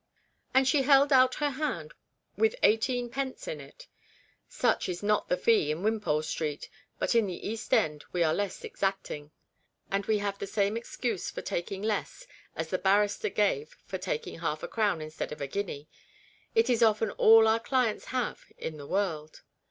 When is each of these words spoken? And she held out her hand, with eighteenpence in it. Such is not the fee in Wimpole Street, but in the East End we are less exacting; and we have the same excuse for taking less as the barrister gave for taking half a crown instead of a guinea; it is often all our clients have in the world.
And 0.51 0.67
she 0.67 0.81
held 0.81 1.13
out 1.13 1.35
her 1.35 1.51
hand, 1.51 1.93
with 2.35 2.55
eighteenpence 2.63 3.47
in 3.47 3.61
it. 3.61 3.87
Such 4.49 4.89
is 4.89 5.03
not 5.03 5.27
the 5.29 5.37
fee 5.37 5.69
in 5.69 5.83
Wimpole 5.83 6.23
Street, 6.23 6.69
but 6.97 7.13
in 7.13 7.27
the 7.27 7.47
East 7.47 7.71
End 7.71 8.03
we 8.11 8.23
are 8.23 8.33
less 8.33 8.63
exacting; 8.63 9.29
and 9.91 10.07
we 10.07 10.17
have 10.17 10.39
the 10.39 10.47
same 10.47 10.75
excuse 10.75 11.29
for 11.29 11.43
taking 11.43 11.83
less 11.83 12.25
as 12.55 12.69
the 12.69 12.79
barrister 12.79 13.29
gave 13.29 13.77
for 13.85 13.99
taking 13.99 14.39
half 14.39 14.63
a 14.63 14.67
crown 14.67 15.01
instead 15.01 15.31
of 15.31 15.39
a 15.39 15.45
guinea; 15.45 15.87
it 16.55 16.67
is 16.67 16.81
often 16.81 17.11
all 17.11 17.47
our 17.47 17.59
clients 17.59 18.05
have 18.05 18.45
in 18.57 18.77
the 18.77 18.87
world. 18.87 19.43